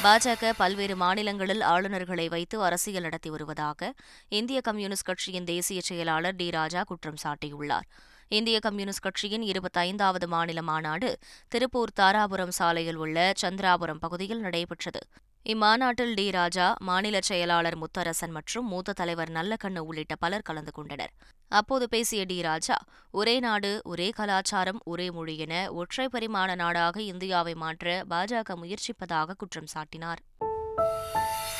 பாஜக 0.05 0.51
பல்வேறு 0.57 0.97
மாநிலங்களில் 0.97 1.61
ஆளுநர்களை 1.61 2.29
வைத்து 2.29 2.57
அரசியல் 2.63 3.03
நடத்தி 3.03 3.31
வருவதாக 3.31 3.89
இந்திய 4.29 4.61
கம்யூனிஸ்ட் 4.61 5.05
கட்சியின் 5.05 5.45
தேசிய 5.45 5.81
செயலாளர் 5.81 6.37
டி 6.37 6.51
ராஜா 6.51 6.83
குற்றம் 6.83 7.21
சாட்டியுள்ளார். 7.23 7.87
இந்திய 8.29 8.59
கம்யூனிஸ்ட் 8.59 9.03
கட்சியின் 9.03 9.43
இருபத்தைந்தாவது 9.43 10.27
மாநில 10.27 10.63
மாநாடு 10.63 11.11
திருப்பூர் 11.49 11.95
தாராபுரம் 12.01 12.55
சாலையில் 12.59 12.97
உள்ள 12.97 13.33
சந்திராபுரம் 13.43 14.03
பகுதியில் 14.05 14.41
நடைபெற்றது. 14.41 15.03
இம்மாநாட்டில் 15.49 16.15
டி. 16.15 16.31
ராஜா 16.31 16.77
மாநில 16.79 17.21
செயலாளர் 17.21 17.77
முத்தரசன் 17.79 18.31
மற்றும் 18.31 18.69
மூத்த 18.69 18.93
தலைவர் 18.93 19.31
நல்லக்கண்ணு 19.31 19.79
உள்ளிட்ட 19.79 20.15
பலர் 20.15 20.43
கலந்து 20.43 20.73
கொண்டனர். 20.73 21.13
அப்போது 21.49 21.89
பேசிய 21.89 22.25
டி. 22.25 22.43
ராஜா 22.43 22.77
ஒரே 23.11 23.41
நாடு 23.41 23.81
ஒரே 23.85 24.11
கலாச்சாரம் 24.11 24.81
ஒரே 24.85 25.11
மொழி 25.11 25.39
என 25.39 25.73
ஒற்றை 25.73 26.09
பரிமாண 26.09 26.55
நாடாக 26.55 27.03
இந்தியாவை 27.03 27.55
மாற்ற 27.55 28.05
பாஜக 28.11 28.57
முயற்சிப்பதாக 28.63 29.37
குற்றம் 29.37 29.73
சாட்டினார். 29.75 30.23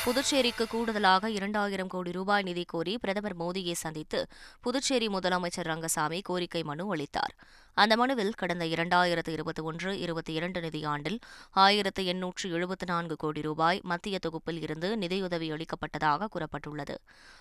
புதுச்சேரிக்கு 0.05 0.67
கூடுதலாக 0.67 1.29
இரண்டாயிரம் 1.29 1.87
கோடி 1.87 2.11
ரூபாய் 2.11 2.43
நிதி 2.43 2.63
கோரி 2.63 2.97
பிரதமர் 2.97 3.37
மோடியை 3.37 3.71
சந்தித்து 3.71 4.27
புதுச்சேரி 4.61 5.07
முதலமைச்சர் 5.07 5.69
ரங்கசாமி 5.71 6.21
கோரிக்கை 6.21 6.63
மனு 6.63 6.89
அளித்தார். 6.89 7.35
அந்த 7.77 7.95
மனுவில் 7.95 8.33
கடந்த 8.35 8.65
இரண்டாயிரத்து 8.65 9.31
இருபத்தி 9.31 9.61
ஒன்று 9.61 9.99
இருபத்தி 9.99 10.33
இரண்டு 10.33 10.59
நிதியாண்டில் 10.61 11.17
ஆயிரத்து 11.55 12.05
எண்ணூற்று 12.05 12.49
எழுபத்தி 12.49 12.85
நான்கு 12.85 13.15
கோடி 13.15 13.41
ரூபாய் 13.41 13.81
மத்திய 13.83 14.19
தொகுப்பில் 14.19 14.61
இருந்து 14.61 14.97
நிதியுதவி 14.97 15.51
அளிக்கப்பட்டதாக 15.51 16.29
கூறப்பட்டுள்ளது. 16.33 16.95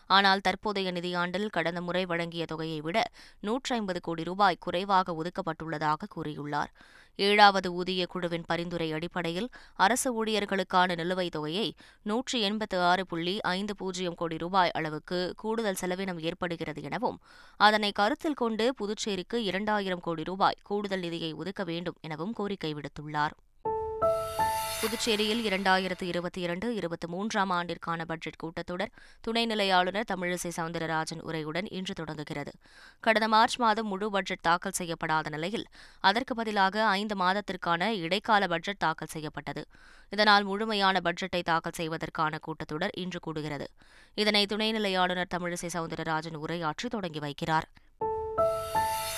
ஆனால் 0.07 0.41
தற்போதைய 0.41 0.93
நிதியாண்டில் 0.93 1.49
கடந்த 1.49 1.81
முறை 1.81 2.05
வழங்கிய 2.05 2.47
தொகையை 2.47 2.81
விட 2.81 2.99
நூற்றி 3.41 3.75
ஐம்பது 3.75 4.01
கோடி 4.01 4.23
ரூபாய் 4.23 4.63
குறைவாக 4.67 5.15
ஒதுக்கப்பட்டுள்ளதாக 5.15 6.11
கூறியுள்ளார். 6.17 6.73
ஏழாவது 7.19 7.73
ஊதிய 7.73 8.07
குழுவின் 8.07 8.45
பரிந்துரை 8.47 8.93
அடிப்படையில் 8.93 9.47
அரசு 9.77 10.09
ஊழியர்களுக்கான 10.15 10.97
நிலுவைத் 10.97 11.33
தொகையை 11.33 11.69
நூற்றி 12.03 12.41
எண்பத்து 12.41 12.79
ஆறு 12.81 13.07
புள்ளி 13.07 13.41
ஐந்து 13.41 13.75
பூஜ்ஜியம் 13.77 14.15
கோடி 14.15 14.37
ரூபாய் 14.37 14.71
அளவுக்கு 14.71 15.21
கூடுதல் 15.37 15.81
செலவினம் 15.81 16.21
ஏற்படுகிறது 16.21 16.83
எனவும் 16.83 17.19
அதனை 17.61 17.93
கருத்தில் 17.93 18.35
கொண்டு 18.35 18.75
புதுச்சேரிக்கு 18.75 19.39
இரண்டாயிரம் 19.45 20.01
கோடி 20.01 20.25
ரூபாய் 20.27 20.63
கூடுதல் 20.63 21.05
நிதியை 21.07 21.33
ஒதுக்க 21.33 21.65
வேண்டும் 21.65 22.01
எனவும் 22.01 22.33
கோரிக்கை 22.33 22.75
விடுத்துள்ளார். 22.75 23.35
புதுச்சேரியில் 24.81 25.43
இரண்டாயிரத்து 25.49 26.07
இருபத்தி 26.13 26.41
இரண்டு 26.41 26.67
இருபத்தி 26.75 27.07
மூன்றாம் 27.09 27.51
ஆண்டிற்கான 27.51 28.01
பட்ஜெட் 28.07 28.39
கூட்டத்தொடர் 28.43 28.93
துணைநிலை 29.27 29.69
ஆளுநர் 29.73 30.09
தமிழிசை 30.13 30.51
சவுந்தரராஜன் 30.57 31.23
உரையுடன் 31.29 31.69
இன்று 31.79 31.95
தொடங்குகிறது. 31.95 32.53
கடந்த 33.01 33.29
மார்ச் 33.29 33.57
மாதம் 33.57 33.89
முழு 33.93 34.11
பட்ஜெட் 34.11 34.45
தாக்கல் 34.49 34.77
செய்யப்படாத 34.81 35.31
நிலையில் 35.31 35.67
அதற்கு 36.01 36.35
பதிலாக 36.35 36.85
ஐந்து 36.99 37.17
மாதத்திற்கான 37.23 37.89
இடைக்கால 38.05 38.47
பட்ஜெட் 38.47 38.83
தாக்கல் 38.85 39.13
செய்யப்பட்டது. 39.15 39.65
இதனால் 40.11 40.47
முழுமையான 40.51 41.01
பட்ஜெட்டை 41.05 41.43
தாக்கல் 41.43 41.79
செய்வதற்கான 41.81 42.39
கூட்டத்தொடர் 42.47 42.95
இன்று 43.05 43.21
கூடுகிறது. 43.27 43.69
இதனை 44.15 44.45
துணைநிலை 44.53 44.93
ஆளுநர் 44.99 45.33
தமிழிசை 45.35 45.69
சவுந்தரராஜன் 45.75 46.41
உரையாற்றி 46.45 46.89
தொடங்கி 46.91 47.23
வைக்கிறார். 47.27 47.69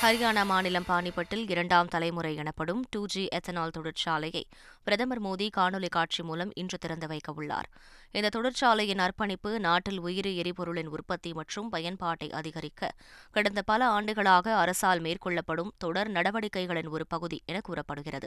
ஹரியானா 0.03 0.45
மாநிலம் 0.45 0.85
பானிபட்டில் 0.89 1.51
இரண்டாம் 1.51 1.89
தலைமுறை 1.89 2.37
எனப்படும் 2.37 2.85
டூ 2.91 3.07
ஜி 3.07 3.27
எத்தனால் 3.27 3.73
தொழிற்சாலையை 3.79 4.43
பிரதமர் 4.85 5.23
மோடி 5.23 5.49
காணொலி 5.57 5.89
காட்சி 5.89 6.23
மூலம் 6.23 6.53
இன்று 6.55 6.79
திறந்து 6.79 7.07
வைக்க 7.07 7.33
உள்ளார். 7.33 7.69
இந்த 8.13 8.29
தொழிற்சாலையின் 8.29 8.99
அர்ப்பணிப்பு 8.99 9.61
நாட்டில் 9.61 9.99
உயிரி 9.99 10.33
எரிபொருளின் 10.43 10.87
உற்பத்தி 10.87 11.33
மற்றும் 11.33 11.69
பயன்பாட்டை 11.69 12.31
அதிகரிக்க 12.31 12.93
கடந்த 13.31 13.63
பல 13.63 13.89
ஆண்டுகளாக 13.89 14.55
அரசால் 14.57 15.01
மேற்கொள்ளப்படும் 15.01 15.73
தொடர் 15.79 16.11
நடவடிக்கைகளின் 16.11 16.89
ஒரு 16.89 17.07
பகுதி 17.07 17.43
என 17.45 17.61
கூறப்படுகிறது. 17.61 18.27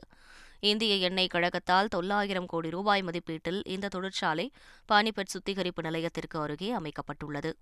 இந்திய 0.59 0.95
எண்ணெய் 0.95 1.33
கழகத்தால் 1.33 1.87
தொள்ளாயிரம் 1.87 2.45
கோடி 2.45 2.69
ரூபாய் 2.69 3.01
மதிப்பீட்டில் 3.01 3.61
இந்த 3.65 3.87
தொழிற்சாலை 3.87 4.51
பானிபட் 4.85 5.33
சுத்திகரிப்பு 5.35 5.81
நிலையத்திற்கு 5.81 6.39
அருகே 6.39 6.75
அமைக்கப்பட்டுள்ளது. 6.75 7.53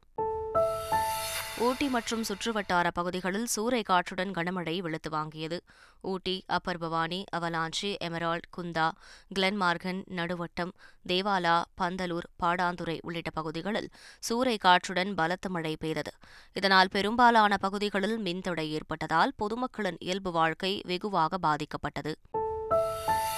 ஊட்டி 1.62 1.88
மற்றும் 1.88 2.22
சுற்றுவட்டார 2.24 2.88
பகுதிகளில் 2.94 3.48
சூறை 3.56 3.84
காற்றுடன் 3.84 4.32
கனமழை 4.32 4.78
வெளுத்து 4.78 5.10
வாங்கியது. 5.10 5.60
Ooty 6.01 6.44
Upper 6.48 6.78
Bhavani 6.78 7.24
Avalanche 7.36 7.98
Emerald 7.98 8.48
Kundha 8.58 8.92
Glenmorgan 9.39 10.01
Naduvattam 10.10 10.72
Devala 11.08 11.63
Pandalur 11.82 12.30
Padanthurai 12.44 12.98
உள்ளிட்ட 13.01 13.30
பகுதிகளில் 13.30 13.89
சூறை 14.30 14.58
காற்றுடன் 14.60 15.13
பலத்த 15.13 15.50
மழை 15.50 15.75
பெய்தது. 15.80 16.12
இதனால் 16.54 16.88
பெரும்பாலான 16.92 17.58
பகுதிகளில் 17.58 18.20
மின்தடை 18.20 18.68
ஏற்பட்டதால் 18.70 19.34
பொதுமக்களின் 19.36 20.00
இயல்பு 20.00 20.32
வாழ்க்கை 20.32 20.82
வெகுவாக 20.86 21.38
பாதிக்கப்பட்டது. 21.48 22.13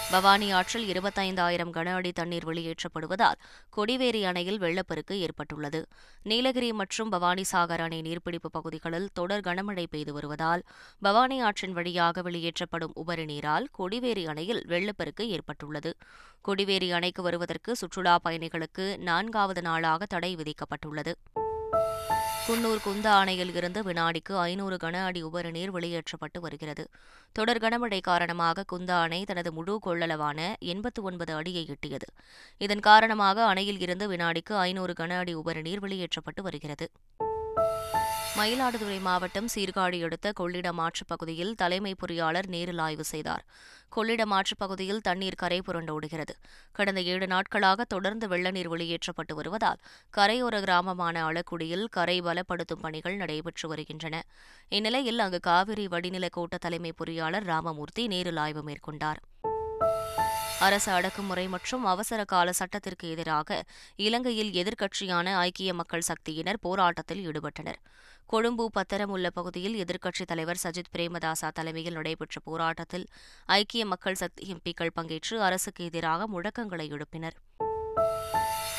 பவானி 0.10 0.52
ஆற்றில் 0.52 0.88
இருபத்தைந்தாயிரம் 0.88 1.74
கன 1.74 1.94
அடி 1.94 2.12
தண்ணீர் 2.12 2.48
வெளியேற்றப்படுவதால் 2.48 3.40
கொடிவேரி 3.70 4.24
அணையில் 4.24 4.60
வெள்ளப்பெருக்கு 4.60 5.20
ஏற்பட்டுள்ளது. 5.20 5.88
நீலகிரி 6.24 6.74
மற்றும் 6.74 7.10
பவானி 7.10 7.44
சாகர் 7.52 7.80
அணை 7.80 8.02
நீர்பிடிப்பு 8.02 8.50
பகுதிகளில் 8.52 9.10
தொடர் 9.14 9.42
கனமழை 9.42 9.86
பெய்து 9.90 10.14
வருவதால் 10.14 10.64
பவானி 11.00 11.42
ஆற்றின் 11.42 11.72
வழியாக 11.72 12.22
வெளியேற்றப்படும் 12.22 12.92
உபரி 12.94 13.26
நீரால் 13.26 13.68
கொடிவேரி 13.72 14.26
அணையில் 14.26 14.66
வெள்ளப்பெருக்கு 14.68 15.30
ஏற்பட்டுள்ளது. 15.30 15.94
கொடிவேரி 16.42 16.92
அணைக்கு 16.92 17.24
வருவதற்கு 17.24 17.76
சுற்றுலா 17.76 18.20
பயணிகளுக்கு 18.30 18.98
நான்காவது 18.98 19.62
நாளாக 19.62 20.06
தடை 20.06 20.36
விதிக்கப்பட்டுள்ளது. 20.36 21.14
குன்னூர் 22.46 22.82
குந்த 22.84 23.08
அணையில் 23.14 23.52
இருந்து 23.56 23.80
வினாடிக்கு 23.84 24.34
ஐநூறு 24.38 24.78
கன 24.84 24.96
அடி 25.06 25.22
உபரி 25.24 25.52
நீர் 25.52 25.72
வெளியேற்றப்பட்டு 25.72 26.40
வருகிறது. 26.40 26.84
தொடர் 27.32 27.58
கனமழை 27.58 28.00
காரணமாக 28.02 28.64
குந்த 28.64 28.92
அணை 28.96 29.20
தனது 29.24 29.52
முழு 29.54 29.80
கொள்ளளவான 29.86 30.40
எண்பத்து 30.74 31.04
ஒன்பது 31.04 31.34
அடியை 31.34 31.64
எட்டியது. 31.74 32.08
இதன் 32.58 32.80
காரணமாக 32.80 33.46
அணையில் 33.46 33.80
இருந்து 33.80 34.08
வினாடிக்கு 34.08 34.56
ஐநூறு 34.68 34.96
கன 35.00 35.18
அடி 35.18 35.34
உபரி 35.34 35.62
நீர் 35.62 35.80
வெளியேற்றப்பட்டு 35.80 36.44
வருகிறது. 36.44 36.88
மயிலாடுதுறை 38.38 39.02
மாவட்டம் 39.02 39.48
சீர்காழி 39.56 40.04
அடுத்த 40.04 40.34
கொள்ளிடம் 40.40 40.78
ஆற்றுப் 40.78 41.08
பகுதியில் 41.08 41.56
தலைமை 41.56 41.96
பொறியாளர் 41.96 42.48
நேரில் 42.48 42.78
ஆய்வு 42.78 43.04
செய்தார். 43.04 43.46
கொள்ளிடம் 43.96 44.30
ஆற்றுப் 44.30 44.60
பகுதியில் 44.60 45.02
தண்ணீர் 45.02 45.36
கரை 45.36 45.60
புரண்டோடுகிறது 45.60 46.34
கடந்த 46.72 47.02
ஏழு 47.02 47.28
நாட்களாக 47.28 47.84
தொடர்ந்து 47.84 48.28
வெள்ளநீர் 48.28 48.68
வெளியேற்றப்பட்டு 48.68 49.36
வருவதால் 49.36 49.78
கரையோர 50.18 50.60
கிராமமான 50.60 51.30
அளக்குடியில் 51.30 51.86
கரை 51.92 52.22
பலப்படுத்தும் 52.22 52.82
பணிகள் 52.82 53.16
நடைபெற்று 53.16 53.70
வருகின்றன. 53.70 54.24
இந்நிலையில் 54.70 55.20
அங்கு 55.20 55.40
காவிரி 55.40 55.88
வடிநில 55.88 56.30
கோட்ட 56.38 56.58
தலைமை 56.60 56.94
பொறியாளர் 56.94 57.44
ராமமூர்த்தி 57.44 58.08
நேரில் 58.08 58.38
ஆய்வு 58.38 58.64
மேற்கொண்டார். 58.64 59.22
அரசு 60.60 60.92
அடக்குமுறை 60.92 61.48
மற்றும் 61.48 61.86
அவசர 61.86 62.24
கால 62.24 62.52
சட்டத்திற்கு 62.52 63.10
எதிராக 63.10 63.64
இலங்கையில் 63.96 64.52
எதிர்க்கட்சியான 64.52 65.36
ஐக்கிய 65.36 65.74
மக்கள் 65.74 66.02
சக்தியினர் 66.02 66.60
போராட்டத்தில் 66.60 67.32
ஈடுபட்டனர். 67.32 67.80
கொழும்பு 68.32 68.70
பத்தரம் 68.74 69.14
உள்ள 69.16 69.30
பகுதியில் 69.30 69.76
எதிர்க்கட்சித் 69.84 70.28
தலைவர் 70.28 70.60
சஜித் 70.64 70.92
பிரேமதாசா 70.98 71.50
தலைமையில் 71.54 71.94
நடைபெற்ற 71.94 72.42
போராட்டத்தில் 72.44 73.06
ஐக்கிய 73.46 73.86
மக்கள் 73.86 74.16
சக்தி 74.16 74.44
எம்பிக்கள் 74.54 74.94
பங்கேற்று 74.96 75.38
அரசுக்கு 75.40 75.84
எதிராக 75.86 76.28
முழக்கங்களை 76.28 76.86
எழுப்பினர். 76.96 77.38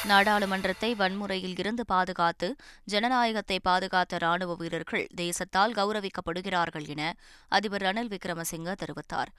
நாடாளுமன்றத்தை 0.07 0.95
வன்முறையில் 0.95 1.59
இருந்து 1.59 1.85
பாதுகாத்து 1.87 2.57
ஜனநாயகத்தை 2.85 3.61
பாதுகாத்த 3.69 4.19
ராணுவ 4.19 4.55
வீரர்கள் 4.55 5.07
தேசத்தால் 5.17 5.77
கௌரவிக்கப்படுகிறார்கள் 5.79 6.89
என 6.89 7.15
அதிபர் 7.49 7.83
ரணில் 7.83 8.13
விக்ரமசிங்க 8.15 8.75
தெரிவித்தார். 8.83 9.31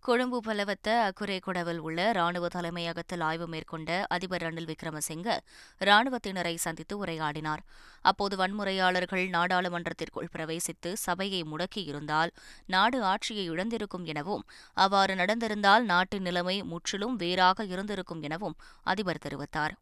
கொழும்பு 0.00 0.40
பலவத்த 0.40 0.88
அக்குரேகுடவில் 1.06 1.78
உள்ள 1.78 2.12
ராணுவ 2.12 2.48
தலைமையகத்தில் 2.48 3.20
ஆய்வு 3.20 3.46
மேற்கொண்ட 3.46 4.06
அதிபர் 4.08 4.42
ரணில் 4.42 4.68
விக்ரமசிங்க 4.70 5.38
ராணுவத்தினரை 5.80 6.54
சந்தித்து 6.54 7.04
உரையாடினார். 7.04 7.62
அப்போது 8.02 8.36
வன்முறையாளர்கள் 8.36 9.24
நாடாளுமன்றத்திற்குள் 9.28 10.30
பிரவேசித்து 10.36 10.92
சபையை 10.92 11.42
முடக்கியிருந்தால் 11.42 12.28
நாடு 12.66 13.04
ஆட்சியை 13.04 13.50
இழந்திருக்கும் 13.50 14.04
எனவும் 14.04 14.44
அவ்வாறு 14.74 15.14
நடந்திருந்தால் 15.14 15.84
நாட்டின் 15.84 16.22
நிலைமை 16.22 16.62
முற்றிலும் 16.62 17.16
வேறாக 17.16 17.64
இருந்திருக்கும் 17.64 18.22
எனவும் 18.22 18.56
அதிபர் 18.82 19.24
தெரிவித்தார். 19.28 19.76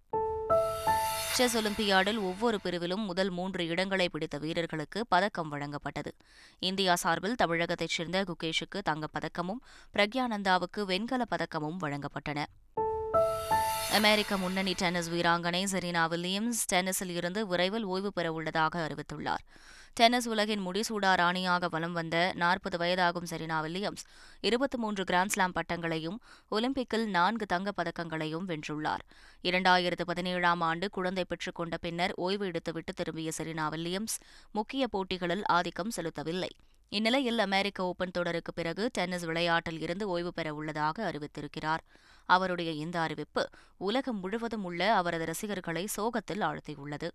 செஸ் 1.33 1.59
ஒலிம்பியாடில் 1.59 2.19
ஒவ்வொரு 2.19 2.61
பிரிவிலும் 2.65 3.05
முதல் 3.05 3.31
மூன்று 3.31 3.67
இடங்களை 3.67 4.09
பிடித்த 4.09 4.39
வீரர்களுக்கு 4.39 5.07
பதக்கம் 5.07 5.53
வழங்கப்பட்டது. 5.53 6.13
இந்தியா 6.59 6.95
சார்பில் 6.95 7.35
தமிழகத்தைச் 7.35 7.89
சேர்ந்த 7.89 8.25
குகேஷுக்கு 8.25 8.81
தங்கப்பதக்கமும் 8.91 9.61
பிரக்யானந்தாவுக்கு 9.95 10.77
வெண்கலப் 10.77 11.33
பதக்கமும் 11.37 11.77
வழங்கப்பட்டன. 11.81 12.45
அமெரிக்க 13.93 14.37
முன்னணி 14.37 14.73
டென்னிஸ் 14.73 15.11
வீராங்கனை 15.11 15.65
செரீனா 15.65 16.09
வில்லியம்ஸ் 16.09 16.65
டென்னிஸில் 16.73 17.17
இருந்து 17.17 17.47
விரைவில் 17.47 17.85
ஓய்வு 17.85 18.13
பெற 18.13 18.33
உள்ளதாக 18.33 18.87
அறிவித்துள்ளார். 18.87 19.45
டென்னிஸ் 19.95 20.29
உலகின் 20.29 20.67
முடிசூடா 20.67 21.15
ராணியாக 21.15 21.69
வலம் 21.69 21.93
வந்த 21.93 22.33
நாற்பது 22.35 22.77
வயதாகும் 22.77 23.27
செரினா 23.31 23.61
வில்லியம்ஸ் 23.61 24.05
இருபத்தி 24.41 24.79
மூன்று 24.79 25.05
கிராண்ட்ஸ்லாம் 25.05 25.53
பட்டங்களையும் 25.55 26.17
ஒலிம்பிக்கில் 26.51 27.07
நான்கு 27.07 27.47
தங்கப் 27.47 27.81
பதக்கங்களையும் 27.81 28.45
வென்றுள்ளார். 28.47 28.99
இரண்டாயிரத்து 29.43 30.03
பதினேழாம் 30.07 30.61
ஆண்டு 30.61 30.91
குழந்தை 30.91 31.25
பெற்றுக் 31.29 31.55
கொண்ட 31.55 31.77
பின்னர் 31.77 32.13
ஓய்வு 32.15 32.47
எடுத்துவிட்டு 32.47 32.93
திரும்பிய 32.95 33.31
செரினா 33.39 33.69
வில்லியம்ஸ் 33.71 34.21
முக்கிய 34.51 34.89
போட்டிகளில் 34.89 35.45
ஆதிக்கம் 35.45 35.91
செலுத்தவில்லை. 35.97 36.49
இந்நிலையில் 36.89 37.39
அமெரிக்க 37.39 37.85
ஓபன் 37.85 38.11
தொடருக்கு 38.11 38.53
பிறகு 38.53 38.89
டென்னிஸ் 38.93 39.25
விளையாட்டில் 39.25 39.81
இருந்து 39.81 40.09
ஓய்வு 40.09 40.33
பெற 40.33 40.55
உள்ளதாக 40.55 41.11
அறிவித்திருக்கிறார். 41.11 41.85
அவருடைய 42.25 42.71
இந்த 42.71 43.01
அறிவிப்பு 43.01 43.49
உலகம் 43.77 44.21
முழுவதும் 44.21 44.65
உள்ள 44.65 44.95
அவரது 44.95 45.25
ரசிகர்களை 45.25 45.87
சோகத்தில் 45.87 46.41
ஆழ்த்தியுள்ளது. 46.41 47.11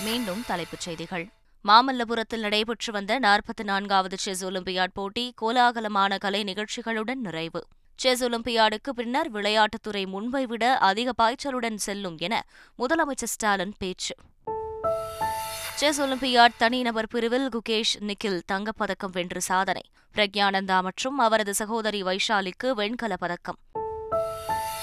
மீண்டும் 0.00 0.42
தலைப்புச் 0.46 0.80
செய்திகள். 0.80 1.30
மாமல்லபுரத்தில் 1.68 2.40
நடைபெற்று 2.40 2.92
வந்த 2.92 3.20
நாற்பத்தி 3.20 3.62
நான்காவது 3.64 4.18
செஸ் 4.18 4.44
ஒலிம்பியாட் 4.44 4.94
போட்டி 4.94 5.34
கோலாகலமான 5.42 6.18
கலை 6.18 6.44
நிகழ்ச்சிகளுடன் 6.44 7.14
நிறைவு. 7.14 7.66
செஸ் 7.96 8.24
ஒலிம்பியாடுக்கு 8.24 8.90
பின்னர் 8.94 9.32
விளையாட்டுத்துறை 9.32 10.06
முன்பை 10.06 10.46
விட 10.46 10.78
அதிக 10.78 11.12
பாய்ச்சலுடன் 11.22 11.74
செல்லும் 11.74 12.18
என 12.18 12.46
முதலமைச்சர் 12.78 13.30
ஸ்டாலின் 13.34 13.74
பேச்சு. 13.78 14.14
செஸ் 15.74 16.02
ஒலிம்பியாட் 16.02 16.56
தனிநபர் 16.56 17.08
பிரிவில் 17.08 17.48
குகேஷ் 17.48 17.94
நிக்கில் 18.00 18.40
தங்கப்பதக்கம் 18.52 19.12
வென்று 19.12 19.40
சாதனை. 19.40 19.82
பிரக்யானந்தா 20.14 20.82
மற்றும் 20.82 21.18
அவரது 21.18 21.54
சகோதரி 21.54 22.02
வைஷாலிக்கு 22.02 22.70
வெண்கல 22.70 23.16
பதக்கம். 23.16 23.58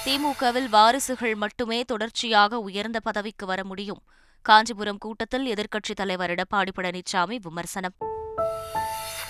திமுகவில் 0.04 0.68
வாரிசுகள் 0.68 1.34
மட்டுமே 1.34 1.82
தொடர்ச்சியாக 1.82 2.58
உயர்ந்த 2.58 3.00
பதவிக்கு 3.00 3.46
வர 3.46 3.64
முடியும். 3.64 4.02
காஞ்சிபுரம் 4.42 4.98
கூட்டத்தில் 4.98 5.52
எதிர்க்கட்சித் 5.52 5.94
தலைவர் 5.94 6.30
எடப்பாடி 6.30 6.68
பழனிசாமி 6.76 7.38
விமர்சனம். 7.42 7.94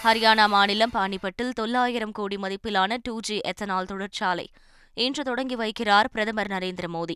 ஹரியானா 0.05 0.49
மாநிலம் 0.49 0.91
பானிபட்டில் 0.93 1.51
தொள்ளாயிரம் 1.51 2.13
கோடி 2.13 2.37
மதிப்பிலான 2.37 2.97
டூ 3.03 3.21
ஜி 3.21 3.39
எத்தனால் 3.39 3.87
தொழிற்சாலை 3.87 4.51
இன்று 4.95 5.25
தொடங்கி 5.25 5.57
வைக்கிறார் 5.57 6.05
பிரதமர் 6.13 6.47
நரேந்திர 6.47 6.85
மோடி. 6.93 7.15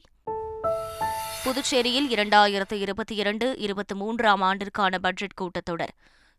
புதுச்சேரியில் 1.44 2.10
இரண்டாயிரத்து 2.10 2.72
இருபத்தி 2.72 3.14
இரண்டு 3.14 3.58
இருபத்தி 3.58 3.94
மூன்றாம் 3.94 4.42
ஆண்டிற்கான 4.42 4.98
பட்ஜெட் 4.98 5.38
கூட்டத்தொடர். 5.40 5.94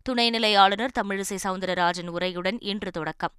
துணைநிலை 0.09 0.57
ஆளுநர் 0.57 0.91
தமிழிசை 0.99 1.37
சவுந்தரராஜன் 1.43 2.09
உரையுடன் 2.09 2.57
இன்று 2.59 2.91
தொடக்கம். 2.91 3.31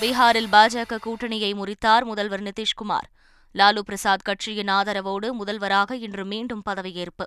பீகாரில் 0.00 0.48
பாஜக 0.52 0.98
கூட்டணியை 1.06 1.54
முறித்தார் 1.54 2.04
முதல்வர் 2.04 2.42
நிதிஷ்குமார். 2.42 3.08
லாலு 3.54 3.78
பிரசாத் 3.78 4.24
கட்சியின் 4.24 4.68
ஆதரவோடு 4.68 5.32
முதல்வராக 5.32 5.96
இன்று 5.96 6.24
மீண்டும் 6.24 6.62
பதவியேற்பு. 6.70 7.26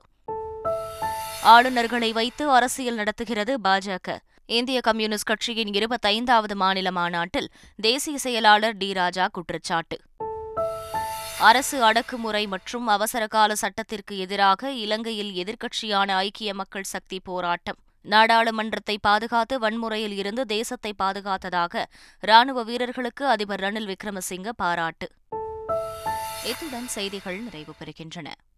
ஆளுநர்களை 1.43 2.11
வைத்து 2.11 2.49
அரசியல் 2.49 2.95
நடத்துகிறது 2.95 3.59
பாஜக. 3.63 4.17
இந்திய 4.45 4.81
கம்யூனிஸ்ட் 4.81 5.25
கட்சியின் 5.25 5.69
இருபத்தைந்தாவது 5.69 6.55
மாநில 6.55 6.91
மாநாட்டில் 6.91 7.49
தேசிய 7.75 8.17
செயலாளர் 8.17 8.77
டி 8.77 8.93
ராஜா 8.93 9.27
குற்றச்சாட்டு. 9.31 9.97
அரசு 11.39 11.83
அடக்குமுறை 11.83 12.47
மற்றும் 12.47 12.87
அவசரகால 12.87 13.55
சட்டத்திற்கு 13.55 14.17
எதிராக 14.17 14.71
இலங்கையில் 14.71 15.43
எதிர்க்கட்சியான 15.43 16.11
ஐக்கிய 16.11 16.53
மக்கள் 16.53 16.83
சக்தி 16.83 17.19
போராட்டம். 17.23 17.77
நாடாளுமன்றத்தை 18.01 18.97
பாதுகாத்து 19.01 19.59
வன்முறையில் 19.59 20.17
இருந்து 20.17 20.45
தேசத்தை 20.45 20.93
பாதுகாத்ததாக 21.03 21.85
ராணுவ 22.19 22.63
வீரர்களுக்கு 22.63 23.27
அதிபர் 23.27 23.59
ரணில் 23.59 23.93
விக்ரமசிங்க 23.93 24.49
பாராட்டு. 24.55 25.09
இத்துடன் 26.45 26.87
செய்திகள் 26.87 27.37
நிறைவு 27.39 27.73
பெறுகின்றன 27.79 28.29